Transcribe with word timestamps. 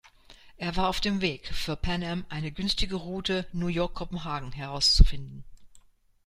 Er 0.57 0.75
war 0.77 0.89
auf 0.89 0.99
dem 0.99 1.21
Weg, 1.21 1.49
für 1.53 1.75
Pan 1.75 2.01
Am 2.03 2.25
eine 2.29 2.51
günstige 2.51 2.95
Route 2.95 3.45
New 3.53 3.67
York-Kopenhagen 3.67 4.51
herauszufinden. 4.51 5.43